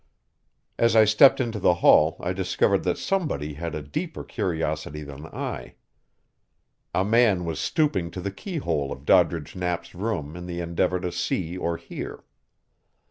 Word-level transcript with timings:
As 0.79 0.95
I 0.95 1.05
stepped 1.05 1.39
into 1.39 1.59
the 1.59 1.75
hall 1.75 2.17
I 2.19 2.33
discovered 2.33 2.81
that 2.85 2.97
somebody 2.97 3.53
had 3.53 3.75
a 3.75 3.83
deeper 3.83 4.23
curiosity 4.23 5.03
than 5.03 5.27
I. 5.27 5.75
A 6.91 7.05
man 7.05 7.45
was 7.45 7.59
stooping 7.59 8.09
to 8.09 8.19
the 8.19 8.31
keyhole 8.31 8.91
of 8.91 9.05
Doddridge 9.05 9.55
Knapp's 9.55 9.93
room 9.93 10.35
in 10.35 10.47
the 10.47 10.59
endeavor 10.59 10.99
to 10.99 11.11
see 11.11 11.55
or 11.55 11.77
hear. 11.77 12.23